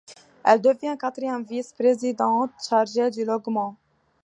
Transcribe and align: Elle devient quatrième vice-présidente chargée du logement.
Elle 0.43 0.61
devient 0.63 0.97
quatrième 0.99 1.43
vice-présidente 1.43 2.49
chargée 2.67 3.11
du 3.11 3.23
logement. 3.23 3.75